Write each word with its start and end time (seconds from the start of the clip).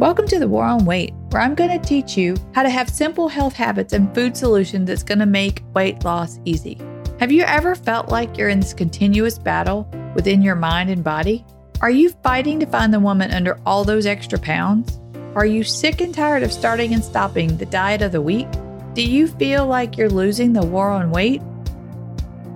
Welcome 0.00 0.26
to 0.28 0.38
the 0.38 0.48
War 0.48 0.64
on 0.64 0.86
Weight, 0.86 1.12
where 1.28 1.42
I'm 1.42 1.54
going 1.54 1.78
to 1.78 1.86
teach 1.86 2.16
you 2.16 2.34
how 2.54 2.62
to 2.62 2.70
have 2.70 2.88
simple 2.88 3.28
health 3.28 3.52
habits 3.52 3.92
and 3.92 4.14
food 4.14 4.34
solutions 4.34 4.86
that's 4.86 5.02
going 5.02 5.18
to 5.18 5.26
make 5.26 5.62
weight 5.74 6.02
loss 6.04 6.40
easy. 6.46 6.80
Have 7.18 7.30
you 7.30 7.42
ever 7.42 7.74
felt 7.74 8.08
like 8.08 8.38
you're 8.38 8.48
in 8.48 8.60
this 8.60 8.72
continuous 8.72 9.38
battle 9.38 9.86
within 10.14 10.40
your 10.40 10.54
mind 10.54 10.88
and 10.88 11.04
body? 11.04 11.44
Are 11.82 11.90
you 11.90 12.08
fighting 12.22 12.58
to 12.60 12.66
find 12.66 12.94
the 12.94 12.98
woman 12.98 13.30
under 13.30 13.60
all 13.66 13.84
those 13.84 14.06
extra 14.06 14.38
pounds? 14.38 14.98
Are 15.34 15.44
you 15.44 15.62
sick 15.62 16.00
and 16.00 16.14
tired 16.14 16.44
of 16.44 16.50
starting 16.50 16.94
and 16.94 17.04
stopping 17.04 17.58
the 17.58 17.66
diet 17.66 18.00
of 18.00 18.12
the 18.12 18.22
week? 18.22 18.48
Do 18.94 19.02
you 19.02 19.28
feel 19.28 19.66
like 19.66 19.98
you're 19.98 20.08
losing 20.08 20.54
the 20.54 20.64
war 20.64 20.88
on 20.88 21.10
weight? 21.10 21.42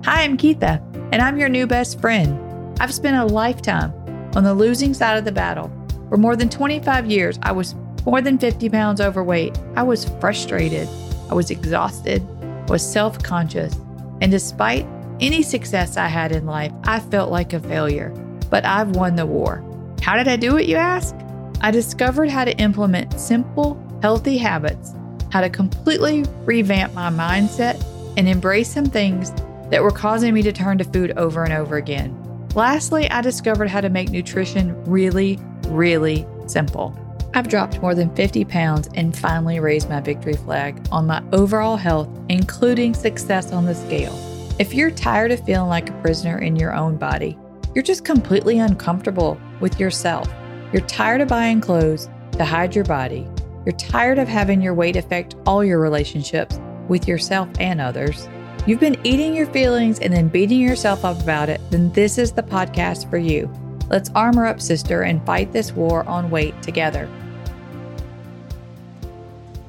Hi, 0.03 0.23
I'm 0.23 0.35
Keatha, 0.35 0.81
and 1.11 1.21
I'm 1.21 1.37
your 1.37 1.49
new 1.49 1.67
best 1.67 2.01
friend. 2.01 2.39
I've 2.79 2.91
spent 2.91 3.17
a 3.17 3.31
lifetime 3.31 3.93
on 4.35 4.43
the 4.43 4.55
losing 4.55 4.95
side 4.95 5.19
of 5.19 5.25
the 5.25 5.31
battle 5.31 5.71
for 6.09 6.17
more 6.17 6.35
than 6.35 6.49
25 6.49 7.09
years, 7.09 7.39
I 7.41 7.51
was 7.51 7.75
more 8.05 8.21
than 8.21 8.37
50 8.37 8.69
pounds 8.69 9.01
overweight. 9.01 9.57
I 9.75 9.83
was 9.83 10.05
frustrated. 10.19 10.87
I 11.29 11.33
was 11.33 11.49
exhausted, 11.49 12.23
was 12.69 12.81
self 12.81 13.21
conscious. 13.23 13.75
And 14.21 14.31
despite 14.31 14.85
any 15.19 15.41
success 15.41 15.97
I 15.97 16.07
had 16.07 16.31
in 16.31 16.45
life, 16.45 16.71
I 16.83 16.99
felt 16.99 17.31
like 17.31 17.53
a 17.53 17.59
failure. 17.59 18.09
But 18.49 18.65
I've 18.65 18.95
won 18.95 19.15
the 19.15 19.25
war. 19.25 19.63
How 20.01 20.15
did 20.15 20.27
I 20.27 20.35
do 20.35 20.57
it, 20.57 20.67
you 20.67 20.75
ask? 20.75 21.15
I 21.61 21.71
discovered 21.71 22.29
how 22.29 22.45
to 22.45 22.55
implement 22.57 23.19
simple, 23.19 23.81
healthy 24.01 24.37
habits, 24.37 24.93
how 25.31 25.41
to 25.41 25.49
completely 25.49 26.23
revamp 26.43 26.93
my 26.93 27.09
mindset, 27.09 27.83
and 28.17 28.29
embrace 28.29 28.71
some 28.71 28.85
things 28.85 29.31
that 29.71 29.81
were 29.81 29.91
causing 29.91 30.33
me 30.33 30.43
to 30.43 30.51
turn 30.51 30.77
to 30.77 30.83
food 30.83 31.17
over 31.17 31.43
and 31.43 31.53
over 31.53 31.77
again. 31.77 32.15
Lastly, 32.53 33.09
I 33.09 33.21
discovered 33.21 33.67
how 33.69 33.81
to 33.81 33.89
make 33.89 34.09
nutrition 34.09 34.81
really, 34.85 35.39
really 35.67 36.25
simple. 36.47 36.97
I've 37.33 37.49
dropped 37.49 37.81
more 37.81 37.93
than 37.93 38.15
50 38.15 38.45
pounds 38.45 38.87
and 38.95 39.17
finally 39.17 39.59
raised 39.59 39.89
my 39.89 39.99
victory 39.99 40.35
flag 40.35 40.87
on 40.91 41.07
my 41.07 41.21
overall 41.33 41.75
health, 41.75 42.07
including 42.29 42.93
success 42.93 43.51
on 43.51 43.65
the 43.65 43.75
scale. 43.75 44.17
If 44.57 44.73
you're 44.73 44.91
tired 44.91 45.31
of 45.31 45.45
feeling 45.45 45.67
like 45.67 45.89
a 45.89 46.01
prisoner 46.01 46.37
in 46.37 46.55
your 46.55 46.73
own 46.73 46.95
body, 46.95 47.37
you're 47.73 47.83
just 47.83 48.05
completely 48.05 48.59
uncomfortable 48.59 49.37
with 49.59 49.81
yourself. 49.81 50.33
You're 50.71 50.85
tired 50.85 51.19
of 51.19 51.27
buying 51.27 51.59
clothes 51.59 52.09
to 52.33 52.45
hide 52.45 52.73
your 52.73 52.85
body. 52.85 53.27
You're 53.65 53.75
tired 53.75 54.17
of 54.17 54.29
having 54.29 54.61
your 54.61 54.73
weight 54.73 54.95
affect 54.95 55.35
all 55.45 55.61
your 55.61 55.79
relationships 55.79 56.57
with 56.87 57.05
yourself 57.05 57.49
and 57.59 57.81
others. 57.81 58.29
You've 58.65 58.79
been 58.79 58.97
eating 59.03 59.35
your 59.35 59.47
feelings 59.47 59.99
and 59.99 60.13
then 60.13 60.29
beating 60.29 60.61
yourself 60.61 61.03
up 61.03 61.21
about 61.21 61.49
it, 61.49 61.59
then 61.69 61.91
this 61.91 62.17
is 62.17 62.31
the 62.31 62.43
podcast 62.43 63.09
for 63.09 63.17
you. 63.17 63.51
Let's 63.89 64.09
armor 64.15 64.45
up, 64.45 64.59
sister, 64.59 65.03
and 65.03 65.23
fight 65.25 65.51
this 65.51 65.71
war 65.71 66.07
on 66.07 66.31
weight 66.31 66.59
together. 66.63 67.07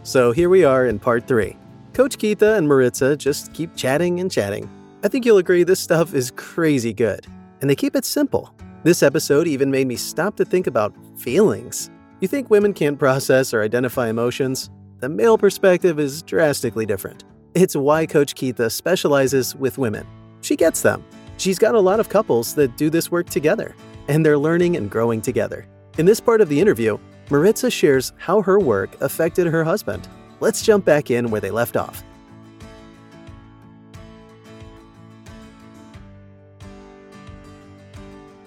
So 0.03 0.33
here 0.33 0.49
we 0.49 0.65
are 0.65 0.87
in 0.87 0.99
part 0.99 1.27
three. 1.27 1.57
Coach 1.93 2.17
Keatha 2.17 2.57
and 2.57 2.67
Maritza 2.67 3.17
just 3.17 3.53
keep 3.53 3.75
chatting 3.77 4.21
and 4.21 4.31
chatting. 4.31 4.71
I 5.03 5.09
think 5.09 5.25
you'll 5.25 5.39
agree 5.39 5.65
this 5.65 5.81
stuff 5.81 6.15
is 6.15 6.31
crazy 6.31 6.95
good, 6.95 7.27
and 7.61 7.69
they 7.69 7.75
keep 7.75 7.95
it 7.95 8.05
simple. 8.05 8.55
This 8.85 9.03
episode 9.03 9.47
even 9.47 9.71
made 9.71 9.87
me 9.87 9.97
stop 9.97 10.37
to 10.37 10.45
think 10.45 10.67
about 10.67 10.95
feelings. 11.19 11.91
You 12.21 12.29
think 12.29 12.51
women 12.51 12.73
can't 12.73 12.99
process 12.99 13.53
or 13.53 13.63
identify 13.63 14.09
emotions? 14.09 14.71
The 15.01 15.09
male 15.09 15.37
perspective 15.37 15.99
is 15.99 16.23
drastically 16.23 16.87
different. 16.87 17.25
It's 17.55 17.77
why 17.77 18.07
Coach 18.07 18.35
Keatha 18.35 18.71
specializes 18.71 19.55
with 19.57 19.77
women. 19.77 20.07
She 20.41 20.57
gets 20.57 20.81
them. 20.81 21.05
She's 21.37 21.59
got 21.59 21.75
a 21.75 21.81
lot 21.81 22.01
of 22.01 22.09
couples 22.09 22.55
that 22.55 22.77
do 22.77 22.89
this 22.89 23.11
work 23.11 23.29
together 23.29 23.75
and 24.09 24.25
they're 24.25 24.39
learning 24.39 24.77
and 24.77 24.91
growing 24.91 25.21
together. 25.21 25.67
In 25.99 26.07
this 26.07 26.21
part 26.21 26.41
of 26.41 26.49
the 26.49 26.61
interview, 26.61 26.99
Maritza 27.31 27.71
shares 27.71 28.13
how 28.19 28.43
her 28.43 28.59
work 28.59 29.01
affected 29.01 29.47
her 29.47 29.65
husband. 29.65 30.09
Let's 30.41 30.63
jump 30.63 30.85
back 30.85 31.11
in 31.11 31.31
where 31.31 31.41
they 31.41 31.51
left 31.51 31.77
off. 31.77 32.03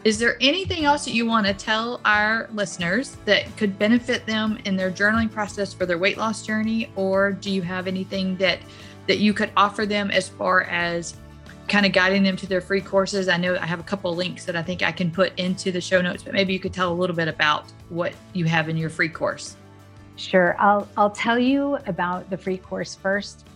Is 0.06 0.18
there 0.18 0.38
anything 0.40 0.86
else 0.86 1.04
that 1.06 1.12
you 1.12 1.26
want 1.26 1.46
to 1.46 1.54
tell 1.54 2.00
our 2.06 2.50
listeners 2.54 3.18
that 3.26 3.56
could 3.58 3.78
benefit 3.78 4.26
them 4.26 4.58
in 4.64 4.78
their 4.78 4.90
journaling 4.90 5.30
process 5.30 5.74
for 5.74 5.86
their 5.86 5.98
weight 5.98 6.18
loss 6.18 6.46
journey? 6.46 6.90
Or 6.96 7.34
do 7.34 7.52
you 7.52 7.62
have 7.62 7.86
anything 7.86 8.38
that 8.38 8.60
that 9.08 9.18
you 9.18 9.34
could 9.34 9.52
offer 9.58 9.86
them 9.86 10.10
as 10.12 10.30
far 10.30 10.64
as 10.64 11.16
kind 11.70 11.86
of 11.86 11.92
guiding 11.92 12.24
them 12.24 12.36
to 12.38 12.48
their 12.48 12.62
free 12.62 12.82
courses. 12.82 13.28
I 13.28 13.38
know 13.38 13.56
I 13.56 13.66
have 13.66 13.80
a 13.80 13.84
couple 13.84 14.14
links 14.16 14.46
that 14.46 14.56
I 14.56 14.62
think 14.62 14.84
I 14.84 14.92
can 14.92 15.12
put 15.12 15.38
into 15.40 15.72
the 15.72 15.80
show 15.80 16.02
notes, 16.02 16.24
but 16.24 16.34
maybe 16.34 16.54
you 16.54 16.60
could 16.60 16.74
tell 16.74 16.92
a 16.92 16.94
little 16.94 17.16
bit 17.16 17.28
about 17.28 17.72
what 17.90 18.14
you 18.34 18.46
have 18.46 18.70
in 18.70 18.78
your 18.78 18.90
free 18.90 19.10
course. 19.10 19.56
Sure. 20.16 20.56
I'll 20.60 20.88
I'll 20.98 21.12
tell 21.12 21.40
you 21.40 21.78
about 21.86 22.30
the 22.30 22.38
free 22.38 22.58
course 22.58 22.96
first 22.96 23.48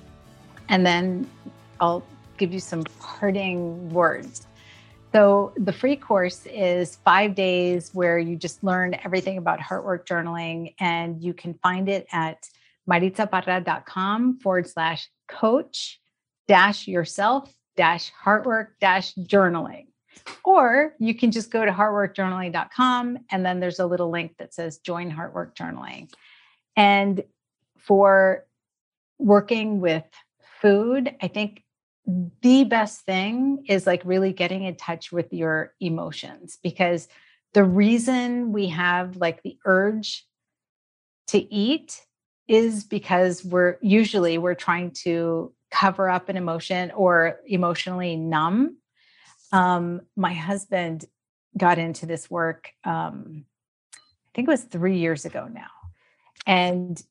and 0.70 0.86
then 0.86 1.30
I'll 1.82 2.06
give 2.38 2.54
you 2.54 2.60
some 2.60 2.84
parting 3.00 3.90
words. 3.90 4.48
So 5.12 5.54
the 5.58 5.74
free 5.74 5.96
course 5.96 6.46
is 6.48 6.96
5 7.04 7.36
days 7.36 7.92
where 7.94 8.18
you 8.18 8.36
just 8.36 8.64
learn 8.64 8.96
everything 9.04 9.38
about 9.38 9.60
heartwork 9.60 10.06
journaling 10.06 10.74
and 10.80 11.22
you 11.22 11.34
can 11.34 11.54
find 11.56 11.90
it 11.90 12.08
at 12.12 12.48
maritzaparra.com 12.90 14.40
forward 14.40 14.68
slash 14.68 15.10
coach 15.28 16.00
dash 16.48 16.88
yourself 16.88 17.54
heartwork 17.78 18.68
dash 18.80 19.14
journaling. 19.16 19.88
Or 20.44 20.94
you 21.00 21.16
can 21.16 21.32
just 21.32 21.52
go 21.52 21.66
to 21.66 21.72
heartworkjournaling.com 21.72 23.20
and 23.32 23.46
then 23.46 23.60
there's 23.60 23.80
a 23.80 23.86
little 23.86 24.10
link 24.10 24.36
that 24.38 24.54
says 24.54 24.78
join 24.78 25.12
Heartwork 25.12 25.56
Journaling. 25.56 26.12
And 26.76 27.24
for 27.78 28.46
working 29.18 29.80
with 29.80 30.06
food, 30.62 31.16
I 31.22 31.28
think 31.28 31.64
the 32.06 32.64
best 32.66 33.02
thing 33.02 33.66
is 33.68 33.88
like 33.88 34.02
really 34.06 34.34
getting 34.34 34.64
in 34.64 34.76
touch 34.76 35.12
with 35.12 35.32
your 35.32 35.74
emotions 35.80 36.58
because 36.62 37.08
the 37.54 37.64
reason 37.64 38.52
we 38.52 38.68
have 38.68 39.18
like 39.18 39.42
the 39.44 39.58
urge 39.66 40.26
to 41.28 41.54
eat 41.54 42.02
is 42.48 42.84
because 42.84 43.44
we're 43.46 43.78
usually 43.82 44.38
we're 44.38 44.56
trying 44.56 44.92
to 44.92 45.54
cover 45.74 46.08
up 46.08 46.30
an 46.30 46.38
emotion 46.38 46.92
or 46.92 47.40
emotionally 47.48 48.16
numb. 48.16 48.78
Um, 49.52 50.02
my 50.16 50.34
husband 50.34 51.06
got 51.58 51.80
into 51.80 52.06
this 52.06 52.30
work, 52.30 52.70
um, 52.84 53.46
I 53.96 54.30
think 54.36 54.48
it 54.48 54.52
was 54.52 54.64
three 54.64 55.00
years 55.00 55.26
ago 55.26 55.48
now. 55.52 55.72
And 56.46 57.02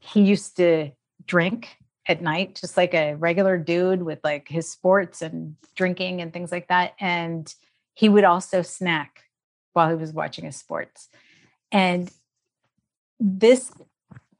he 0.00 0.22
used 0.22 0.56
to 0.56 0.90
drink 1.26 1.76
at 2.06 2.20
night, 2.20 2.58
just 2.60 2.76
like 2.76 2.94
a 2.94 3.14
regular 3.14 3.56
dude 3.56 4.02
with 4.02 4.18
like 4.24 4.48
his 4.48 4.68
sports 4.68 5.22
and 5.22 5.54
drinking 5.76 6.20
and 6.20 6.32
things 6.32 6.50
like 6.50 6.68
that. 6.68 6.94
And 6.98 7.52
he 7.94 8.08
would 8.08 8.24
also 8.24 8.62
snack 8.62 9.22
while 9.74 9.88
he 9.90 9.94
was 9.94 10.12
watching 10.12 10.44
his 10.44 10.56
sports. 10.56 11.08
And 11.70 12.10
this 13.20 13.70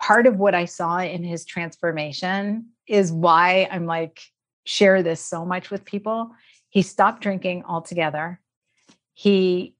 part 0.00 0.26
of 0.26 0.36
what 0.36 0.54
I 0.54 0.64
saw 0.64 0.98
in 0.98 1.22
his 1.22 1.44
transformation 1.44 2.70
is 2.88 3.12
why 3.12 3.68
I'm 3.70 3.86
like, 3.86 4.20
share 4.64 5.02
this 5.02 5.20
so 5.20 5.44
much 5.44 5.70
with 5.70 5.84
people. 5.84 6.30
He 6.68 6.82
stopped 6.82 7.22
drinking 7.22 7.64
altogether. 7.66 8.40
He 9.14 9.74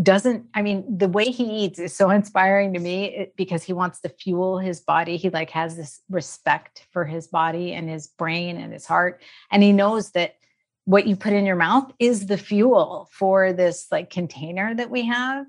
doesn't 0.00 0.46
i 0.54 0.62
mean 0.62 0.84
the 0.96 1.08
way 1.08 1.26
he 1.26 1.64
eats 1.64 1.78
is 1.78 1.94
so 1.94 2.08
inspiring 2.18 2.72
to 2.72 2.80
me 2.80 3.28
because 3.36 3.62
he 3.62 3.72
wants 3.72 4.00
to 4.00 4.08
fuel 4.08 4.58
his 4.58 4.80
body 4.80 5.16
he 5.16 5.28
like 5.28 5.50
has 5.50 5.76
this 5.76 6.00
respect 6.08 6.86
for 6.92 7.04
his 7.04 7.26
body 7.26 7.72
and 7.72 7.88
his 7.90 8.08
brain 8.08 8.56
and 8.56 8.72
his 8.72 8.86
heart 8.86 9.20
and 9.50 9.62
he 9.62 9.72
knows 9.72 10.12
that 10.12 10.36
what 10.84 11.06
you 11.06 11.14
put 11.14 11.32
in 11.32 11.46
your 11.46 11.56
mouth 11.56 11.92
is 11.98 12.26
the 12.26 12.38
fuel 12.38 13.08
for 13.12 13.52
this 13.52 13.86
like 13.92 14.08
container 14.08 14.74
that 14.74 14.90
we 14.90 15.04
have 15.06 15.44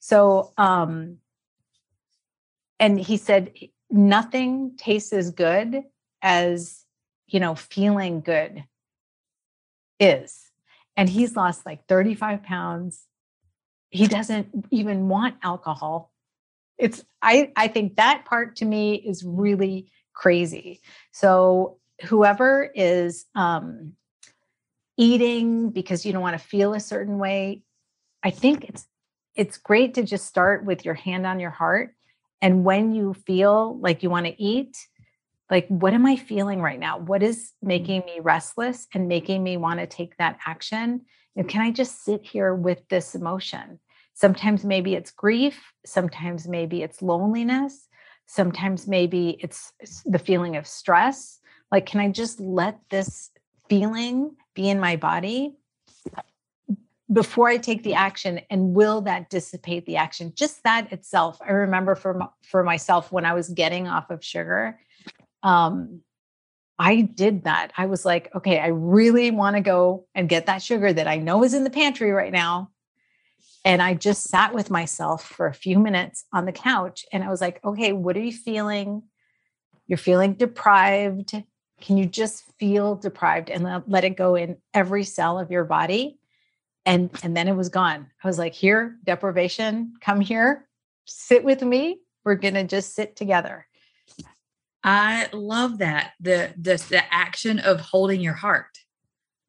so 0.00 0.52
um 0.56 1.18
and 2.80 2.98
he 2.98 3.18
said 3.18 3.52
nothing 3.90 4.72
tastes 4.78 5.12
as 5.12 5.30
good 5.30 5.82
as 6.24 6.84
you 7.28 7.38
know 7.38 7.54
feeling 7.54 8.20
good 8.20 8.64
is 10.00 10.50
and 10.96 11.08
he's 11.08 11.36
lost 11.36 11.66
like 11.66 11.86
35 11.86 12.42
pounds. 12.42 13.06
He 13.90 14.08
doesn't 14.08 14.66
even 14.70 15.08
want 15.08 15.36
alcohol. 15.42 16.10
It's 16.78 17.04
i 17.22 17.52
i 17.54 17.68
think 17.68 17.96
that 17.96 18.24
part 18.24 18.56
to 18.56 18.64
me 18.64 18.96
is 18.96 19.22
really 19.22 19.92
crazy. 20.12 20.80
So 21.12 21.78
whoever 22.06 22.70
is 22.74 23.26
um 23.36 23.92
eating 24.96 25.70
because 25.70 26.04
you 26.04 26.12
don't 26.12 26.22
want 26.22 26.38
to 26.38 26.44
feel 26.44 26.72
a 26.72 26.78
certain 26.78 27.18
way 27.18 27.60
i 28.22 28.30
think 28.30 28.62
it's 28.62 28.86
it's 29.34 29.58
great 29.58 29.94
to 29.94 30.02
just 30.02 30.26
start 30.26 30.64
with 30.64 30.84
your 30.84 30.94
hand 30.94 31.26
on 31.26 31.40
your 31.40 31.50
heart. 31.50 31.94
And 32.40 32.64
when 32.64 32.92
you 32.92 33.14
feel 33.14 33.78
like 33.78 34.02
you 34.02 34.10
want 34.10 34.26
to 34.26 34.42
eat 34.42 34.76
like 35.50 35.66
what 35.68 35.94
am 35.94 36.06
i 36.06 36.16
feeling 36.16 36.60
right 36.60 36.80
now 36.80 36.98
what 36.98 37.22
is 37.22 37.38
mm-hmm. 37.38 37.68
making 37.68 38.02
me 38.06 38.20
restless 38.20 38.86
and 38.94 39.08
making 39.08 39.42
me 39.42 39.56
want 39.56 39.80
to 39.80 39.86
take 39.86 40.16
that 40.16 40.38
action 40.46 41.00
and 41.36 41.48
can 41.48 41.60
i 41.60 41.70
just 41.70 42.04
sit 42.04 42.24
here 42.24 42.54
with 42.54 42.86
this 42.88 43.14
emotion 43.14 43.78
Sometimes 44.14 44.64
maybe 44.64 44.94
it's 44.94 45.10
grief, 45.10 45.72
sometimes 45.84 46.46
maybe 46.46 46.82
it's 46.82 47.02
loneliness, 47.02 47.88
sometimes 48.26 48.86
maybe 48.86 49.36
it's 49.40 49.72
the 50.06 50.20
feeling 50.20 50.56
of 50.56 50.68
stress. 50.68 51.40
Like, 51.72 51.84
can 51.84 52.00
I 52.00 52.10
just 52.10 52.38
let 52.38 52.78
this 52.90 53.30
feeling 53.68 54.36
be 54.54 54.70
in 54.70 54.78
my 54.78 54.94
body 54.94 55.56
before 57.12 57.48
I 57.48 57.56
take 57.56 57.82
the 57.82 57.94
action? 57.94 58.40
And 58.50 58.72
will 58.72 59.00
that 59.00 59.30
dissipate 59.30 59.84
the 59.84 59.96
action? 59.96 60.32
Just 60.36 60.62
that 60.62 60.92
itself. 60.92 61.40
I 61.44 61.50
remember 61.50 61.96
for, 61.96 62.28
for 62.42 62.62
myself 62.62 63.10
when 63.10 63.24
I 63.24 63.34
was 63.34 63.48
getting 63.48 63.88
off 63.88 64.10
of 64.10 64.24
sugar, 64.24 64.78
um, 65.44 66.00
I 66.78 67.02
did 67.02 67.44
that. 67.44 67.72
I 67.76 67.86
was 67.86 68.04
like, 68.04 68.34
okay, 68.34 68.58
I 68.58 68.68
really 68.68 69.30
want 69.30 69.54
to 69.54 69.60
go 69.60 70.06
and 70.14 70.28
get 70.28 70.46
that 70.46 70.62
sugar 70.62 70.92
that 70.92 71.06
I 71.06 71.18
know 71.18 71.44
is 71.44 71.54
in 71.54 71.62
the 71.62 71.70
pantry 71.70 72.10
right 72.10 72.32
now. 72.32 72.70
And 73.64 73.80
I 73.80 73.94
just 73.94 74.24
sat 74.24 74.52
with 74.52 74.70
myself 74.70 75.24
for 75.24 75.46
a 75.46 75.54
few 75.54 75.78
minutes 75.78 76.24
on 76.32 76.44
the 76.46 76.52
couch 76.52 77.06
and 77.12 77.22
I 77.22 77.30
was 77.30 77.40
like, 77.40 77.64
okay, 77.64 77.92
what 77.92 78.16
are 78.16 78.20
you 78.20 78.32
feeling? 78.32 79.04
You're 79.86 79.98
feeling 79.98 80.34
deprived. 80.34 81.32
Can 81.80 81.96
you 81.96 82.06
just 82.06 82.44
feel 82.58 82.96
deprived 82.96 83.50
and 83.50 83.84
let 83.86 84.04
it 84.04 84.16
go 84.16 84.34
in 84.34 84.56
every 84.72 85.04
cell 85.04 85.38
of 85.38 85.50
your 85.50 85.64
body? 85.64 86.18
And 86.86 87.08
and 87.22 87.34
then 87.34 87.48
it 87.48 87.56
was 87.56 87.70
gone. 87.70 88.08
I 88.22 88.26
was 88.26 88.38
like, 88.38 88.52
here, 88.52 88.98
deprivation, 89.04 89.94
come 90.00 90.20
here, 90.20 90.68
sit 91.06 91.44
with 91.44 91.62
me. 91.62 92.00
We're 92.24 92.34
going 92.34 92.54
to 92.54 92.64
just 92.64 92.94
sit 92.94 93.16
together. 93.16 93.66
I 94.84 95.30
love 95.32 95.78
that 95.78 96.12
the 96.20 96.52
the 96.58 96.76
the 96.90 97.02
action 97.12 97.58
of 97.58 97.80
holding 97.80 98.20
your 98.20 98.34
heart. 98.34 98.78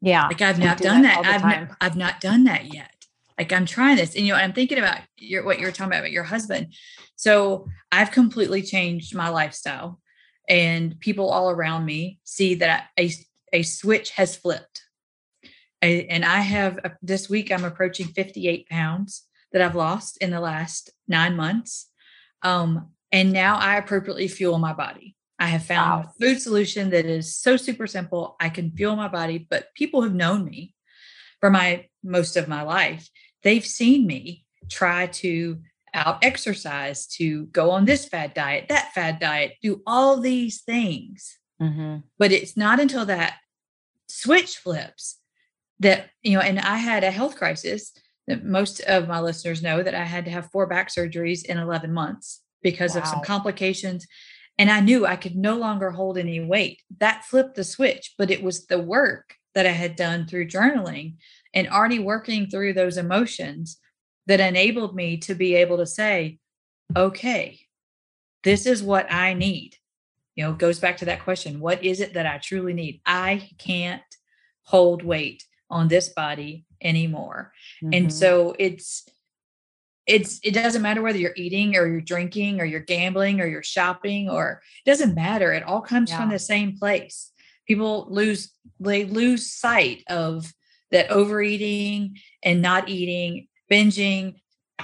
Yeah, 0.01 0.27
like 0.27 0.41
I've 0.41 0.59
not 0.59 0.77
done 0.77 1.01
that. 1.01 1.21
that. 1.23 1.33
I've 1.35 1.43
not, 1.43 1.77
I've 1.81 1.97
not 1.97 2.21
done 2.21 2.45
that 2.45 2.73
yet. 2.73 2.91
Like 3.37 3.51
I'm 3.51 3.65
trying 3.65 3.97
this, 3.97 4.15
and 4.15 4.25
you 4.25 4.31
know, 4.33 4.39
I'm 4.39 4.53
thinking 4.53 4.77
about 4.77 4.99
your 5.17 5.43
what 5.43 5.59
you're 5.59 5.71
talking 5.71 5.91
about, 5.91 5.99
about 5.99 6.11
your 6.11 6.23
husband. 6.23 6.73
So 7.17 7.67
I've 7.91 8.11
completely 8.11 8.61
changed 8.61 9.13
my 9.13 9.27
lifestyle, 9.27 9.99
and 10.47 10.97
people 11.01 11.29
all 11.29 11.49
around 11.49 11.83
me 11.83 12.19
see 12.23 12.55
that 12.55 12.87
a 12.97 13.11
a 13.51 13.63
switch 13.63 14.11
has 14.11 14.37
flipped. 14.37 14.83
I, 15.83 16.07
and 16.09 16.23
I 16.23 16.39
have 16.39 16.79
uh, 16.83 16.89
this 17.01 17.29
week 17.29 17.51
I'm 17.51 17.65
approaching 17.65 18.07
58 18.07 18.69
pounds 18.69 19.23
that 19.51 19.61
I've 19.61 19.75
lost 19.75 20.17
in 20.17 20.31
the 20.31 20.39
last 20.39 20.91
nine 21.07 21.35
months. 21.35 21.89
Um, 22.41 22.89
and 23.11 23.31
now 23.31 23.57
I 23.57 23.77
appropriately 23.77 24.27
fuel 24.27 24.57
my 24.59 24.73
body. 24.73 25.15
I 25.39 25.47
have 25.47 25.65
found 25.65 26.05
wow. 26.05 26.09
a 26.09 26.23
food 26.23 26.41
solution 26.41 26.89
that 26.91 27.05
is 27.05 27.35
so 27.35 27.57
super 27.57 27.87
simple. 27.87 28.35
I 28.39 28.49
can 28.49 28.71
fuel 28.71 28.95
my 28.95 29.07
body, 29.07 29.45
but 29.49 29.73
people 29.75 30.01
have 30.01 30.15
known 30.15 30.45
me 30.45 30.73
for 31.41 31.49
my 31.49 31.87
most 32.03 32.37
of 32.37 32.47
my 32.47 32.61
life. 32.61 33.09
They've 33.43 33.65
seen 33.65 34.07
me 34.07 34.45
try 34.69 35.07
to 35.07 35.59
out 35.95 36.23
exercise, 36.23 37.07
to 37.07 37.45
go 37.47 37.71
on 37.71 37.85
this 37.85 38.05
fad 38.05 38.33
diet, 38.33 38.65
that 38.67 38.91
fad 38.93 39.19
diet, 39.19 39.53
do 39.61 39.81
all 39.87 40.19
these 40.19 40.61
things. 40.61 41.37
Mm-hmm. 41.61 41.97
But 42.19 42.33
it's 42.33 42.57
not 42.57 42.79
until 42.79 43.05
that 43.05 43.37
switch 44.09 44.57
flips 44.57 45.19
that, 45.79 46.09
you 46.21 46.33
know, 46.33 46.41
and 46.41 46.59
I 46.59 46.77
had 46.77 47.03
a 47.03 47.11
health 47.11 47.37
crisis 47.37 47.93
that 48.27 48.43
most 48.43 48.81
of 48.81 49.07
my 49.07 49.21
listeners 49.21 49.63
know 49.63 49.81
that 49.81 49.95
I 49.95 50.03
had 50.03 50.25
to 50.25 50.31
have 50.31 50.51
four 50.51 50.67
back 50.67 50.89
surgeries 50.89 51.45
in 51.45 51.57
11 51.57 51.93
months 51.93 52.41
because 52.61 52.95
wow. 52.95 53.01
of 53.01 53.07
some 53.07 53.21
complications 53.21 54.05
and 54.57 54.69
I 54.69 54.79
knew 54.79 55.05
I 55.05 55.15
could 55.15 55.35
no 55.35 55.57
longer 55.57 55.91
hold 55.91 56.17
any 56.17 56.39
weight. 56.39 56.81
That 56.99 57.25
flipped 57.25 57.55
the 57.55 57.63
switch, 57.63 58.13
but 58.17 58.31
it 58.31 58.41
was 58.41 58.67
the 58.67 58.79
work 58.79 59.35
that 59.53 59.65
I 59.65 59.71
had 59.71 59.95
done 59.95 60.27
through 60.27 60.47
journaling 60.47 61.15
and 61.53 61.67
already 61.67 61.99
working 61.99 62.47
through 62.47 62.73
those 62.73 62.97
emotions 62.97 63.79
that 64.27 64.39
enabled 64.39 64.95
me 64.95 65.17
to 65.17 65.35
be 65.35 65.55
able 65.55 65.77
to 65.77 65.85
say, 65.85 66.39
okay, 66.95 67.59
this 68.43 68.65
is 68.65 68.83
what 68.83 69.11
I 69.11 69.33
need. 69.33 69.77
You 70.35 70.45
know, 70.45 70.53
goes 70.53 70.79
back 70.79 70.97
to 70.97 71.05
that 71.05 71.23
question 71.23 71.59
what 71.59 71.83
is 71.83 72.01
it 72.01 72.13
that 72.13 72.25
I 72.25 72.37
truly 72.37 72.73
need? 72.73 73.01
I 73.05 73.49
can't 73.57 74.01
hold 74.63 75.03
weight 75.03 75.43
on 75.69 75.87
this 75.87 76.09
body 76.09 76.65
anymore. 76.81 77.53
Mm-hmm. 77.83 77.93
And 77.93 78.13
so 78.13 78.55
it's, 78.59 79.07
it's 80.07 80.39
it 80.43 80.51
doesn't 80.51 80.81
matter 80.81 81.01
whether 81.01 81.17
you're 81.17 81.33
eating 81.35 81.75
or 81.75 81.87
you're 81.87 82.01
drinking 82.01 82.61
or 82.61 82.65
you're 82.65 82.79
gambling 82.79 83.41
or 83.41 83.47
you're 83.47 83.63
shopping 83.63 84.29
or 84.29 84.61
it 84.85 84.89
doesn't 84.89 85.15
matter 85.15 85.51
it 85.51 85.63
all 85.63 85.81
comes 85.81 86.11
yeah. 86.11 86.17
from 86.17 86.29
the 86.29 86.39
same 86.39 86.77
place 86.77 87.31
people 87.67 88.07
lose 88.09 88.51
they 88.79 89.05
lose 89.05 89.51
sight 89.51 90.03
of 90.07 90.51
that 90.91 91.09
overeating 91.09 92.17
and 92.43 92.61
not 92.61 92.87
eating 92.87 93.47
binging 93.71 94.35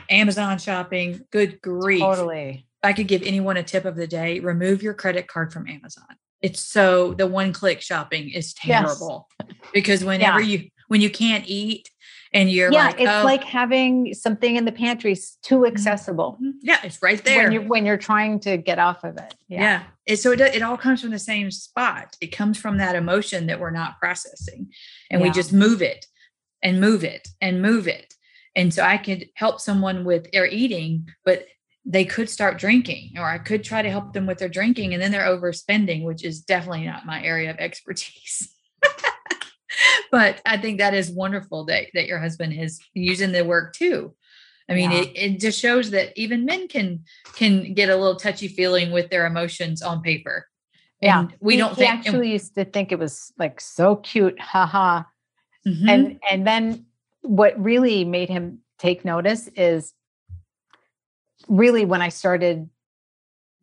amazon 0.09 0.57
shopping 0.57 1.21
good 1.31 1.62
grief 1.62 2.01
totally 2.01 2.65
i 2.83 2.94
could 2.94 3.07
give 3.07 3.21
anyone 3.24 3.57
a 3.57 3.63
tip 3.63 3.85
of 3.85 3.95
the 3.95 4.07
day 4.07 4.39
remove 4.39 4.81
your 4.81 4.94
credit 4.94 5.27
card 5.27 5.53
from 5.53 5.67
amazon 5.67 6.06
it's 6.41 6.62
so 6.62 7.13
the 7.13 7.27
one 7.27 7.53
click 7.53 7.81
shopping 7.81 8.29
is 8.29 8.53
terrible 8.53 9.27
yes. 9.39 9.57
because 9.74 10.03
whenever 10.03 10.41
yeah. 10.41 10.57
you 10.57 10.69
when 10.88 11.00
you 11.01 11.09
can't 11.09 11.45
eat 11.47 11.89
and 12.33 12.49
you're 12.49 12.71
yeah, 12.71 12.87
like, 12.87 12.99
it's 12.99 13.11
oh. 13.11 13.23
like 13.23 13.43
having 13.43 14.13
something 14.13 14.55
in 14.55 14.65
the 14.65 14.71
pantry 14.71 15.15
too 15.41 15.55
mm-hmm. 15.55 15.65
accessible. 15.65 16.37
Yeah, 16.61 16.79
it's 16.83 17.01
right 17.01 17.23
there 17.23 17.43
when 17.43 17.51
you're 17.51 17.63
when 17.63 17.85
you're 17.85 17.97
trying 17.97 18.39
to 18.41 18.57
get 18.57 18.79
off 18.79 19.03
of 19.03 19.17
it. 19.17 19.35
Yeah, 19.47 19.61
yeah. 19.61 19.83
It, 20.05 20.17
so 20.17 20.31
it 20.31 20.41
it 20.41 20.61
all 20.61 20.77
comes 20.77 21.01
from 21.01 21.11
the 21.11 21.19
same 21.19 21.51
spot. 21.51 22.15
It 22.21 22.27
comes 22.27 22.57
from 22.57 22.77
that 22.77 22.95
emotion 22.95 23.47
that 23.47 23.59
we're 23.59 23.71
not 23.71 23.99
processing, 23.99 24.69
and 25.09 25.21
yeah. 25.21 25.27
we 25.27 25.31
just 25.31 25.51
move 25.51 25.81
it 25.81 26.05
and 26.63 26.79
move 26.79 27.03
it 27.03 27.27
and 27.41 27.61
move 27.61 27.87
it. 27.87 28.13
And 28.55 28.73
so 28.73 28.83
I 28.83 28.97
could 28.97 29.29
help 29.35 29.59
someone 29.59 30.03
with 30.03 30.31
their 30.31 30.45
eating, 30.45 31.07
but 31.25 31.45
they 31.85 32.05
could 32.05 32.29
start 32.29 32.59
drinking, 32.59 33.13
or 33.17 33.25
I 33.25 33.39
could 33.39 33.63
try 33.63 33.81
to 33.81 33.89
help 33.89 34.13
them 34.13 34.25
with 34.25 34.37
their 34.37 34.49
drinking, 34.49 34.93
and 34.93 35.01
then 35.01 35.11
they're 35.11 35.21
overspending, 35.21 36.03
which 36.03 36.23
is 36.23 36.41
definitely 36.41 36.85
not 36.85 37.05
my 37.05 37.23
area 37.23 37.49
of 37.49 37.57
expertise. 37.57 38.53
but 40.12 40.41
I 40.45 40.57
think 40.57 40.79
that 40.79 40.94
is 40.94 41.12
wonderful 41.12 41.65
that, 41.65 41.88
that 41.94 42.07
your 42.07 42.19
husband 42.19 42.53
is 42.53 42.79
using 42.94 43.31
the 43.31 43.45
work 43.45 43.73
too. 43.73 44.13
I 44.69 44.73
mean, 44.73 44.91
yeah. 44.91 45.01
it, 45.01 45.12
it 45.15 45.39
just 45.39 45.59
shows 45.59 45.91
that 45.91 46.13
even 46.15 46.45
men 46.45 46.68
can 46.68 47.03
can 47.35 47.73
get 47.73 47.89
a 47.89 47.95
little 47.95 48.15
touchy 48.15 48.47
feeling 48.47 48.91
with 48.91 49.09
their 49.09 49.25
emotions 49.25 49.81
on 49.81 50.01
paper. 50.01 50.47
And 51.01 51.29
yeah, 51.29 51.38
we 51.41 51.57
don't 51.57 51.71
he, 51.71 51.75
think, 51.75 51.91
actually 51.91 52.19
and, 52.19 52.33
used 52.33 52.56
to 52.56 52.63
think 52.63 52.91
it 52.91 53.00
was 53.00 53.33
like 53.38 53.59
so 53.59 53.97
cute, 53.97 54.39
haha. 54.39 55.03
Mm-hmm. 55.68 55.89
And 55.89 56.19
and 56.29 56.47
then 56.47 56.85
what 57.21 57.62
really 57.62 58.06
made 58.06 58.29
him 58.29 58.59
take 58.79 59.03
notice 59.03 59.47
is 59.56 59.94
really 61.50 61.85
when 61.85 62.01
I 62.01 62.09
started 62.09 62.69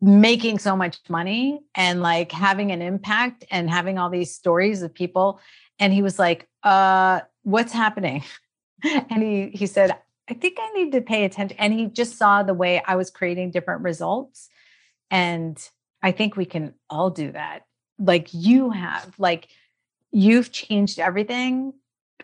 making 0.01 0.59
so 0.59 0.75
much 0.75 0.99
money 1.09 1.59
and 1.75 2.01
like 2.01 2.31
having 2.31 2.71
an 2.71 2.81
impact 2.81 3.45
and 3.51 3.69
having 3.69 3.97
all 3.97 4.09
these 4.09 4.33
stories 4.33 4.81
of 4.81 4.93
people 4.93 5.41
and 5.79 5.93
he 5.93 6.01
was 6.01 6.19
like 6.19 6.47
uh 6.63 7.21
what's 7.43 7.73
happening? 7.73 8.23
And 9.09 9.21
he 9.21 9.49
he 9.49 9.67
said 9.67 9.93
i 10.29 10.33
think 10.33 10.57
i 10.57 10.71
need 10.71 10.93
to 10.93 11.01
pay 11.01 11.25
attention 11.25 11.57
and 11.59 11.73
he 11.73 11.87
just 11.87 12.17
saw 12.17 12.43
the 12.43 12.53
way 12.53 12.81
i 12.85 12.95
was 12.95 13.09
creating 13.09 13.51
different 13.51 13.81
results. 13.81 14.47
And 15.11 15.57
i 16.01 16.13
think 16.13 16.37
we 16.37 16.45
can 16.45 16.73
all 16.89 17.09
do 17.09 17.31
that. 17.33 17.65
Like 17.97 18.29
you 18.31 18.69
have 18.69 19.15
like 19.17 19.49
you've 20.11 20.53
changed 20.53 20.97
everything 20.97 21.73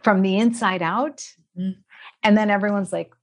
from 0.01 0.21
the 0.21 0.38
inside 0.38 0.81
out. 0.81 1.25
Mm-hmm. 1.57 1.79
and 2.24 2.38
then 2.38 2.50
everyone's 2.50 2.91
like 2.93 3.13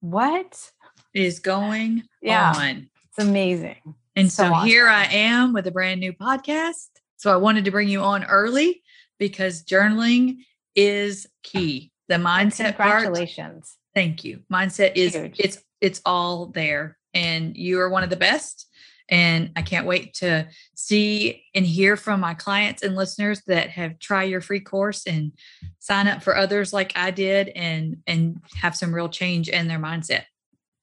what 0.00 0.70
is 1.14 1.40
going 1.40 2.04
yeah, 2.22 2.52
on? 2.54 2.90
It's 3.08 3.26
amazing. 3.26 3.94
And 4.14 4.30
so, 4.30 4.44
so 4.44 4.54
awesome. 4.54 4.68
here 4.68 4.88
i 4.88 5.04
am 5.04 5.52
with 5.52 5.66
a 5.66 5.70
brand 5.70 6.00
new 6.00 6.14
podcast. 6.14 6.88
So 7.16 7.30
i 7.30 7.36
wanted 7.36 7.66
to 7.66 7.70
bring 7.70 7.88
you 7.88 8.00
on 8.00 8.24
early 8.24 8.82
because 9.18 9.62
journaling 9.62 10.38
is 10.74 11.26
key. 11.42 11.90
The 12.08 12.14
mindset 12.14 12.76
congratulations. 12.76 13.76
Part, 13.76 13.94
thank 13.94 14.24
you. 14.24 14.40
Mindset 14.52 14.96
is 14.96 15.14
Huge. 15.14 15.36
it's 15.38 15.58
it's 15.80 16.00
all 16.04 16.46
there 16.46 16.96
and 17.14 17.56
you 17.56 17.80
are 17.80 17.88
one 17.88 18.02
of 18.02 18.10
the 18.10 18.16
best 18.16 18.66
and 19.10 19.50
I 19.56 19.62
can't 19.62 19.86
wait 19.86 20.14
to 20.14 20.46
see 20.74 21.42
and 21.54 21.64
hear 21.64 21.96
from 21.96 22.20
my 22.20 22.34
clients 22.34 22.82
and 22.82 22.94
listeners 22.94 23.42
that 23.46 23.70
have 23.70 23.98
tried 23.98 24.24
your 24.24 24.40
free 24.40 24.60
course 24.60 25.06
and 25.06 25.32
sign 25.78 26.08
up 26.08 26.22
for 26.22 26.36
others 26.36 26.72
like 26.72 26.92
I 26.96 27.10
did 27.10 27.48
and 27.50 27.98
and 28.06 28.40
have 28.54 28.76
some 28.76 28.94
real 28.94 29.08
change 29.08 29.48
in 29.48 29.68
their 29.68 29.78
mindset. 29.78 30.24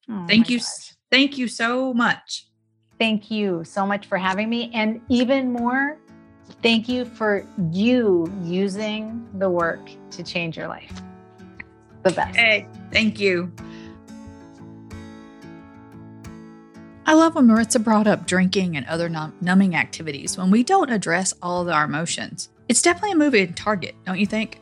Oh 0.08 0.26
thank 0.26 0.50
you. 0.50 0.58
Gosh. 0.58 0.94
Thank 1.10 1.38
you 1.38 1.46
so 1.46 1.94
much. 1.94 2.48
Thank 2.98 3.30
you 3.30 3.62
so 3.64 3.86
much 3.86 4.06
for 4.06 4.18
having 4.18 4.48
me. 4.48 4.70
And 4.74 5.00
even 5.08 5.52
more, 5.52 5.98
Thank 6.62 6.88
you 6.88 7.04
for 7.04 7.46
you 7.72 8.32
using 8.42 9.28
the 9.34 9.48
work 9.48 9.90
to 10.12 10.22
change 10.22 10.56
your 10.56 10.68
life. 10.68 10.92
The 12.02 12.12
best. 12.12 12.36
Hey, 12.36 12.66
thank 12.92 13.20
you. 13.20 13.52
I 17.08 17.14
love 17.14 17.36
when 17.36 17.46
Maritza 17.46 17.78
brought 17.78 18.08
up 18.08 18.26
drinking 18.26 18.76
and 18.76 18.84
other 18.86 19.08
num- 19.08 19.34
numbing 19.40 19.76
activities 19.76 20.36
when 20.36 20.50
we 20.50 20.64
don't 20.64 20.90
address 20.90 21.32
all 21.40 21.62
of 21.62 21.68
our 21.68 21.84
emotions. 21.84 22.48
It's 22.68 22.82
definitely 22.82 23.12
a 23.12 23.16
moving 23.16 23.54
target, 23.54 23.94
don't 24.04 24.18
you 24.18 24.26
think? 24.26 24.60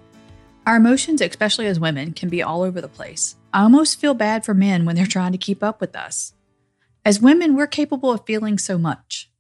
Our 0.67 0.77
emotions, 0.77 1.23
especially 1.23 1.67
as 1.67 1.81
women, 1.81 2.13
can 2.13 2.29
be 2.29 2.43
all 2.43 2.63
over 2.63 2.83
the 2.83 2.89
place. 2.89 3.37
I 3.53 3.63
almost 3.63 3.99
feel 3.99 4.13
bad 4.13 4.45
for 4.45 4.53
men 4.53 4.85
when 4.85 4.95
they're 4.95 5.07
trying 5.07 5.33
to 5.33 5.39
keep 5.39 5.63
up 5.63 5.81
with 5.81 5.97
us. 5.97 6.35
As 7.05 7.21
women, 7.21 7.55
we're 7.55 7.67
capable 7.67 8.11
of 8.11 8.27
feeling 8.27 8.59
so 8.59 8.77
much. 8.77 9.31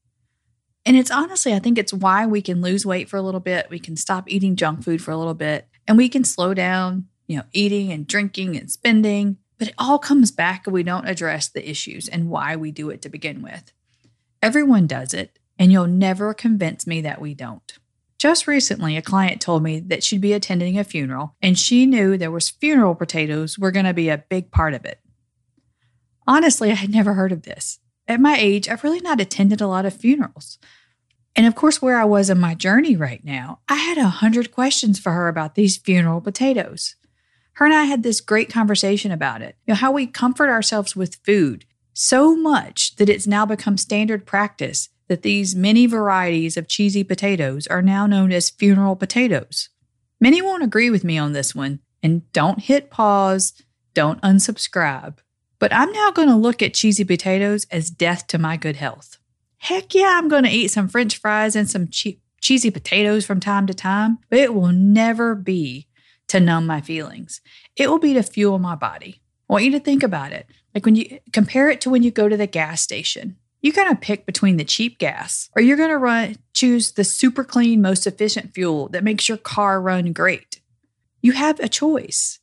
And 0.86 0.96
it's 0.96 1.10
honestly, 1.10 1.54
I 1.54 1.58
think 1.58 1.78
it's 1.78 1.94
why 1.94 2.26
we 2.26 2.42
can 2.42 2.60
lose 2.60 2.84
weight 2.84 3.08
for 3.08 3.16
a 3.16 3.22
little 3.22 3.40
bit. 3.40 3.68
We 3.70 3.78
can 3.78 3.96
stop 3.96 4.24
eating 4.30 4.56
junk 4.56 4.82
food 4.82 5.02
for 5.02 5.10
a 5.10 5.16
little 5.16 5.34
bit 5.34 5.66
and 5.88 5.96
we 5.96 6.08
can 6.08 6.24
slow 6.24 6.54
down, 6.54 7.08
you 7.26 7.36
know, 7.36 7.44
eating 7.52 7.90
and 7.90 8.06
drinking 8.06 8.56
and 8.56 8.70
spending. 8.70 9.38
But 9.58 9.68
it 9.68 9.74
all 9.78 9.98
comes 9.98 10.30
back 10.30 10.66
if 10.66 10.72
we 10.72 10.82
don't 10.82 11.08
address 11.08 11.48
the 11.48 11.68
issues 11.68 12.08
and 12.08 12.28
why 12.28 12.56
we 12.56 12.70
do 12.70 12.90
it 12.90 13.00
to 13.02 13.08
begin 13.08 13.40
with. 13.40 13.72
Everyone 14.42 14.86
does 14.86 15.14
it, 15.14 15.38
and 15.58 15.72
you'll 15.72 15.86
never 15.86 16.34
convince 16.34 16.86
me 16.86 17.00
that 17.00 17.20
we 17.20 17.34
don't. 17.34 17.78
Just 18.18 18.46
recently, 18.46 18.96
a 18.96 19.02
client 19.02 19.40
told 19.40 19.62
me 19.62 19.80
that 19.80 20.02
she'd 20.02 20.20
be 20.20 20.32
attending 20.32 20.78
a 20.78 20.84
funeral 20.84 21.34
and 21.42 21.58
she 21.58 21.84
knew 21.86 22.16
there 22.16 22.30
was 22.30 22.50
funeral 22.50 22.94
potatoes 22.94 23.58
were 23.58 23.70
going 23.70 23.86
to 23.86 23.94
be 23.94 24.08
a 24.08 24.24
big 24.28 24.50
part 24.50 24.74
of 24.74 24.84
it. 24.84 25.00
Honestly, 26.26 26.70
I 26.70 26.74
had 26.74 26.90
never 26.90 27.14
heard 27.14 27.32
of 27.32 27.42
this. 27.42 27.80
At 28.06 28.20
my 28.20 28.37
age, 28.38 28.68
I've 28.68 28.84
really 28.84 29.00
not 29.00 29.20
attended 29.20 29.61
a 29.61 29.66
lot 29.66 29.87
of 29.87 29.94
funerals. 29.94 30.58
And 31.37 31.46
of 31.46 31.54
course, 31.54 31.82
where 31.82 31.99
I 31.99 32.04
was 32.04 32.30
in 32.30 32.38
my 32.38 32.54
journey 32.54 32.96
right 32.96 33.25
now, 33.25 33.61
I 33.68 33.76
had 33.76 33.99
a 33.99 34.08
hundred 34.08 34.52
questions 34.52 34.99
for 34.99 35.12
her 35.12 35.28
about 35.28 35.54
these 35.54 35.76
funeral 35.76 36.20
potatoes. 36.20 36.96
Her 37.54 37.64
and 37.64 37.75
I 37.75 37.84
had 37.84 38.02
this 38.02 38.20
great 38.20 38.52
conversation 38.52 39.11
about 39.11 39.42
it. 39.42 39.56
You 39.66 39.73
know, 39.73 39.78
how 39.78 39.92
we 39.92 40.06
comfort 40.06 40.50
ourselves 40.50 40.94
with 40.94 41.16
food 41.25 41.64
so 41.92 42.37
much 42.37 42.96
that 42.96 43.08
it's 43.08 43.26
now 43.26 43.46
become 43.46 43.76
standard 43.76 44.26
practice 44.26 44.88
that 45.08 45.23
these 45.23 45.54
many 45.54 45.87
varieties 45.87 46.56
of 46.56 46.68
cheesy 46.68 47.04
potatoes 47.04 47.66
are 47.68 47.82
now 47.82 48.06
known 48.06 48.32
as 48.32 48.50
funeral 48.50 48.96
potatoes. 48.96 49.68
Many 50.20 50.42
won't 50.42 50.62
agree 50.62 50.90
with 50.90 51.04
me 51.04 51.18
on 51.18 51.32
this 51.32 51.54
one, 51.54 51.80
and 52.02 52.30
don't 52.32 52.61
hit 52.61 52.90
pause, 52.90 53.52
don't 53.92 54.20
unsubscribe. 54.23 55.18
But 55.58 55.73
I'm 55.73 55.92
now 55.92 56.11
going 56.11 56.28
to 56.28 56.37
look 56.37 56.62
at 56.62 56.75
cheesy 56.75 57.04
potatoes 57.04 57.66
as 57.70 57.90
death 57.90 58.26
to 58.28 58.38
my 58.38 58.56
good 58.56 58.76
health. 58.76 59.18
Heck 59.58 59.94
yeah, 59.94 60.16
I'm 60.18 60.28
going 60.28 60.44
to 60.44 60.50
eat 60.50 60.68
some 60.68 60.88
french 60.88 61.16
fries 61.18 61.56
and 61.56 61.68
some 61.68 61.88
che- 61.88 62.20
cheesy 62.40 62.70
potatoes 62.70 63.25
from 63.25 63.40
time 63.40 63.66
to 63.66 63.75
time, 63.75 64.18
but 64.28 64.38
it 64.38 64.54
will 64.54 64.73
never 64.73 65.34
be 65.34 65.87
to 66.28 66.40
numb 66.40 66.66
my 66.66 66.80
feelings. 66.80 67.40
It 67.76 67.88
will 67.88 67.99
be 67.99 68.14
to 68.14 68.23
fuel 68.23 68.58
my 68.58 68.75
body. 68.75 69.20
I 69.49 69.52
want 69.52 69.64
you 69.64 69.70
to 69.73 69.80
think 69.80 70.02
about 70.02 70.32
it. 70.32 70.46
Like 70.75 70.84
when 70.84 70.96
you 70.96 71.20
compare 71.32 71.70
it 71.70 71.80
to 71.82 71.90
when 71.90 72.02
you 72.02 72.11
go 72.11 72.28
to 72.28 72.37
the 72.37 72.46
gas 72.46 72.80
station 72.80 73.37
you're 73.64 73.73
going 73.73 73.88
to 73.88 73.96
pick 73.96 74.26
between 74.26 74.58
the 74.58 74.64
cheap 74.64 74.99
gas 74.99 75.49
or 75.56 75.62
you're 75.62 75.78
going 75.78 75.88
to 75.88 75.96
run 75.96 76.37
choose 76.52 76.92
the 76.92 77.02
super 77.02 77.42
clean 77.42 77.80
most 77.80 78.06
efficient 78.06 78.52
fuel 78.52 78.88
that 78.88 79.02
makes 79.02 79.26
your 79.26 79.38
car 79.38 79.80
run 79.80 80.12
great 80.12 80.61
you 81.23 81.32
have 81.32 81.58
a 81.58 81.68
choice 81.68 82.40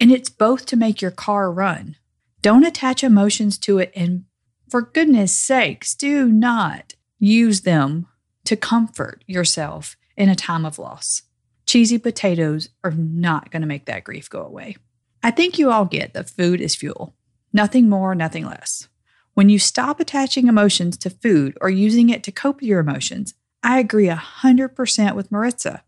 and 0.00 0.10
it's 0.10 0.30
both 0.30 0.64
to 0.64 0.76
make 0.76 1.02
your 1.02 1.10
car 1.10 1.52
run 1.52 1.96
don't 2.44 2.64
attach 2.66 3.02
emotions 3.02 3.56
to 3.56 3.78
it 3.78 3.90
and 3.96 4.24
for 4.68 4.82
goodness 4.82 5.36
sakes 5.36 5.94
do 5.94 6.28
not 6.28 6.92
use 7.18 7.62
them 7.62 8.06
to 8.44 8.54
comfort 8.54 9.24
yourself 9.26 9.96
in 10.16 10.28
a 10.28 10.34
time 10.34 10.66
of 10.66 10.78
loss 10.78 11.22
cheesy 11.66 11.98
potatoes 11.98 12.68
are 12.84 12.90
not 12.90 13.50
going 13.50 13.62
to 13.62 13.68
make 13.68 13.86
that 13.86 14.04
grief 14.04 14.28
go 14.28 14.44
away 14.44 14.76
i 15.22 15.30
think 15.30 15.58
you 15.58 15.70
all 15.70 15.86
get 15.86 16.12
that 16.12 16.28
food 16.28 16.60
is 16.60 16.74
fuel 16.74 17.14
nothing 17.52 17.88
more 17.88 18.14
nothing 18.14 18.44
less 18.44 18.88
when 19.34 19.48
you 19.48 19.58
stop 19.58 19.98
attaching 19.98 20.46
emotions 20.46 20.96
to 20.98 21.10
food 21.10 21.58
or 21.60 21.68
using 21.68 22.08
it 22.08 22.22
to 22.22 22.32
cope 22.32 22.56
with 22.56 22.64
your 22.68 22.78
emotions, 22.78 23.34
I 23.64 23.80
agree 23.80 24.06
100% 24.06 25.16
with 25.16 25.32
Maritza. 25.32 25.82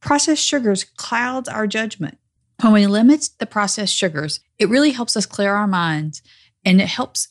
Processed 0.00 0.44
sugars 0.44 0.84
clouds 0.84 1.48
our 1.48 1.66
judgment. 1.66 2.18
When 2.60 2.72
we 2.72 2.88
limit 2.88 3.30
the 3.38 3.46
processed 3.46 3.94
sugars, 3.94 4.40
it 4.58 4.68
really 4.68 4.90
helps 4.90 5.16
us 5.16 5.26
clear 5.26 5.54
our 5.54 5.68
minds 5.68 6.22
and 6.64 6.80
it 6.80 6.88
helps 6.88 7.28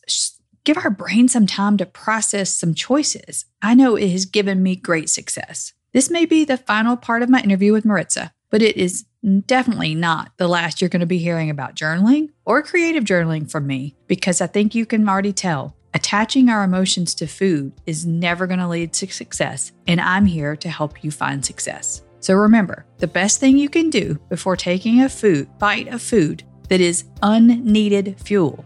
give 0.63 0.77
our 0.77 0.89
brain 0.89 1.27
some 1.27 1.45
time 1.45 1.75
to 1.77 1.85
process 1.85 2.49
some 2.49 2.73
choices. 2.73 3.43
I 3.61 3.73
know 3.73 3.97
it 3.97 4.09
has 4.09 4.25
given 4.25 4.63
me 4.63 4.77
great 4.77 5.09
success. 5.09 5.73
This 5.91 6.09
may 6.09 6.25
be 6.25 6.45
the 6.45 6.55
final 6.55 6.95
part 6.95 7.23
of 7.23 7.29
my 7.29 7.41
interview 7.41 7.73
with 7.73 7.83
Maritza, 7.83 8.31
but 8.49 8.61
it 8.61 8.77
is 8.77 9.05
definitely 9.45 9.95
not 9.95 10.31
the 10.37 10.47
last 10.47 10.79
you're 10.79 10.89
going 10.89 11.01
to 11.01 11.05
be 11.05 11.17
hearing 11.17 11.49
about 11.49 11.75
journaling 11.75 12.29
or 12.45 12.63
creative 12.63 13.03
journaling 13.03 13.51
from 13.51 13.67
me 13.67 13.97
because 14.07 14.39
I 14.39 14.47
think 14.47 14.73
you 14.73 14.85
can 14.85 15.09
already 15.09 15.33
tell 15.33 15.75
attaching 15.93 16.47
our 16.47 16.63
emotions 16.63 17.13
to 17.15 17.27
food 17.27 17.73
is 17.85 18.05
never 18.05 18.47
going 18.47 18.59
to 18.59 18.67
lead 18.67 18.93
to 18.93 19.11
success, 19.11 19.71
and 19.87 19.99
I'm 19.99 20.25
here 20.25 20.55
to 20.55 20.69
help 20.69 21.03
you 21.03 21.11
find 21.11 21.43
success. 21.43 22.03
So 22.19 22.33
remember, 22.33 22.85
the 22.97 23.07
best 23.07 23.39
thing 23.39 23.57
you 23.57 23.69
can 23.69 23.89
do 23.89 24.19
before 24.29 24.55
taking 24.55 25.01
a 25.01 25.09
food 25.09 25.47
bite 25.59 25.87
of 25.87 26.01
food 26.01 26.43
that 26.69 26.81
is 26.81 27.05
unneeded 27.21 28.19
fuel. 28.19 28.65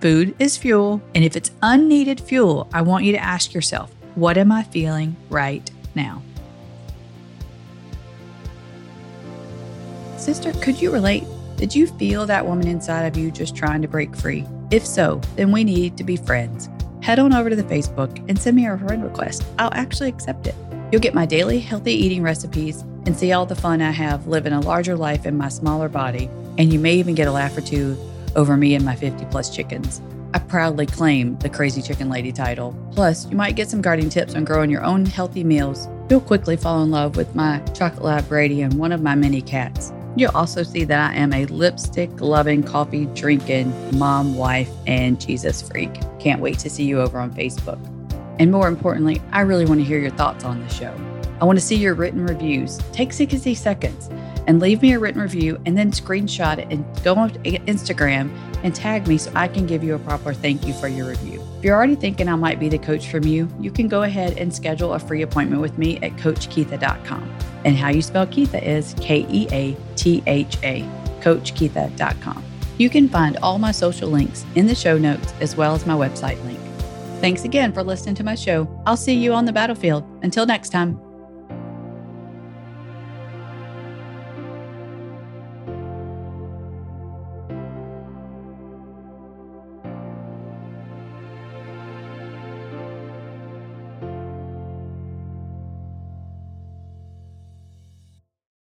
Food 0.00 0.34
is 0.38 0.56
fuel, 0.56 1.02
and 1.14 1.24
if 1.24 1.36
it's 1.36 1.50
unneeded 1.62 2.20
fuel, 2.20 2.68
I 2.72 2.82
want 2.82 3.04
you 3.04 3.12
to 3.12 3.22
ask 3.22 3.54
yourself, 3.54 3.92
what 4.14 4.36
am 4.36 4.50
I 4.50 4.62
feeling 4.62 5.16
right 5.30 5.68
now? 5.94 6.22
Sister, 10.16 10.52
could 10.54 10.80
you 10.80 10.92
relate? 10.92 11.24
Did 11.56 11.74
you 11.74 11.86
feel 11.86 12.26
that 12.26 12.46
woman 12.46 12.66
inside 12.66 13.02
of 13.02 13.16
you 13.16 13.30
just 13.30 13.56
trying 13.56 13.82
to 13.82 13.88
break 13.88 14.16
free? 14.16 14.46
If 14.70 14.86
so, 14.86 15.20
then 15.36 15.52
we 15.52 15.64
need 15.64 15.96
to 15.98 16.04
be 16.04 16.16
friends. 16.16 16.68
Head 17.00 17.18
on 17.18 17.34
over 17.34 17.50
to 17.50 17.56
the 17.56 17.64
Facebook 17.64 18.24
and 18.28 18.38
send 18.38 18.56
me 18.56 18.66
a 18.66 18.78
friend 18.78 19.02
request. 19.02 19.44
I'll 19.58 19.74
actually 19.74 20.08
accept 20.08 20.46
it. 20.46 20.54
You'll 20.90 21.00
get 21.00 21.14
my 21.14 21.26
daily 21.26 21.58
healthy 21.58 21.92
eating 21.92 22.22
recipes 22.22 22.84
and 23.06 23.16
see 23.16 23.32
all 23.32 23.46
the 23.46 23.56
fun 23.56 23.82
I 23.82 23.90
have 23.90 24.26
living 24.26 24.52
a 24.52 24.60
larger 24.60 24.96
life 24.96 25.26
in 25.26 25.36
my 25.36 25.48
smaller 25.48 25.88
body. 25.88 26.28
And 26.58 26.72
you 26.72 26.78
may 26.78 26.94
even 26.94 27.14
get 27.14 27.28
a 27.28 27.32
laugh 27.32 27.56
or 27.56 27.60
two 27.60 27.96
over 28.36 28.56
me 28.56 28.74
and 28.74 28.84
my 28.84 28.94
50 28.94 29.24
plus 29.26 29.54
chickens. 29.54 30.00
I 30.34 30.38
proudly 30.38 30.86
claim 30.86 31.36
the 31.38 31.50
Crazy 31.50 31.82
Chicken 31.82 32.08
Lady 32.08 32.32
title. 32.32 32.74
Plus, 32.92 33.28
you 33.28 33.36
might 33.36 33.56
get 33.56 33.68
some 33.68 33.82
gardening 33.82 34.10
tips 34.10 34.34
on 34.34 34.44
growing 34.44 34.70
your 34.70 34.82
own 34.82 35.04
healthy 35.04 35.44
meals. 35.44 35.88
You'll 36.08 36.22
quickly 36.22 36.56
fall 36.56 36.82
in 36.82 36.90
love 36.90 37.16
with 37.16 37.34
my 37.34 37.58
chocolate 37.74 38.04
lab 38.04 38.28
Brady 38.28 38.62
and 38.62 38.74
one 38.74 38.92
of 38.92 39.02
my 39.02 39.14
many 39.14 39.42
cats. 39.42 39.92
You'll 40.16 40.34
also 40.34 40.62
see 40.62 40.84
that 40.84 41.10
I 41.10 41.14
am 41.14 41.32
a 41.32 41.46
lipstick 41.46 42.20
loving, 42.20 42.62
coffee 42.62 43.06
drinking 43.14 43.98
mom, 43.98 44.36
wife, 44.36 44.70
and 44.86 45.20
Jesus 45.20 45.62
freak. 45.62 45.90
Can't 46.18 46.40
wait 46.40 46.58
to 46.60 46.70
see 46.70 46.84
you 46.84 47.00
over 47.00 47.18
on 47.18 47.30
Facebook. 47.32 47.78
And 48.38 48.50
more 48.50 48.68
importantly, 48.68 49.20
I 49.32 49.40
really 49.42 49.66
want 49.66 49.80
to 49.80 49.84
hear 49.84 49.98
your 49.98 50.10
thoughts 50.10 50.44
on 50.44 50.60
the 50.60 50.68
show. 50.68 50.94
I 51.42 51.44
want 51.44 51.58
to 51.58 51.64
see 51.64 51.74
your 51.74 51.94
written 51.94 52.24
reviews. 52.24 52.78
Take 52.92 53.12
60 53.12 53.52
seconds 53.56 54.08
and 54.46 54.60
leave 54.60 54.80
me 54.80 54.92
a 54.92 54.98
written 55.00 55.20
review 55.20 55.60
and 55.66 55.76
then 55.76 55.90
screenshot 55.90 56.58
it 56.58 56.68
and 56.70 56.84
go 57.02 57.16
on 57.16 57.30
Instagram 57.30 58.30
and 58.62 58.72
tag 58.72 59.08
me 59.08 59.18
so 59.18 59.32
I 59.34 59.48
can 59.48 59.66
give 59.66 59.82
you 59.82 59.96
a 59.96 59.98
proper 59.98 60.32
thank 60.32 60.64
you 60.64 60.72
for 60.72 60.86
your 60.86 61.08
review. 61.08 61.42
If 61.58 61.64
you're 61.64 61.74
already 61.74 61.96
thinking 61.96 62.28
I 62.28 62.36
might 62.36 62.60
be 62.60 62.68
the 62.68 62.78
coach 62.78 63.10
from 63.10 63.24
you, 63.24 63.48
you 63.58 63.72
can 63.72 63.88
go 63.88 64.04
ahead 64.04 64.38
and 64.38 64.54
schedule 64.54 64.94
a 64.94 65.00
free 65.00 65.22
appointment 65.22 65.60
with 65.60 65.76
me 65.78 65.96
at 65.96 66.12
CoachKeatha.com. 66.12 67.36
And 67.64 67.76
how 67.76 67.88
you 67.88 68.02
spell 68.02 68.24
Keatha 68.24 68.62
is 68.62 68.94
K 69.00 69.26
E 69.28 69.48
A 69.50 69.76
T 69.96 70.22
H 70.28 70.58
A, 70.62 70.82
CoachKeatha.com. 71.22 72.44
You 72.78 72.88
can 72.88 73.08
find 73.08 73.36
all 73.38 73.58
my 73.58 73.72
social 73.72 74.08
links 74.08 74.46
in 74.54 74.68
the 74.68 74.76
show 74.76 74.96
notes 74.96 75.34
as 75.40 75.56
well 75.56 75.74
as 75.74 75.86
my 75.86 75.94
website 75.94 76.40
link. 76.44 76.60
Thanks 77.20 77.42
again 77.44 77.72
for 77.72 77.82
listening 77.82 78.14
to 78.14 78.22
my 78.22 78.36
show. 78.36 78.68
I'll 78.86 78.96
see 78.96 79.14
you 79.14 79.32
on 79.32 79.44
the 79.44 79.52
battlefield. 79.52 80.04
Until 80.22 80.46
next 80.46 80.68
time. 80.68 81.11